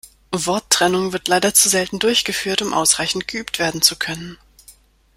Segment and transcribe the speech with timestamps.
[0.31, 4.39] Worttrennung wird leider zu selten durchgeführt, um ausreichend geübt werden zu können.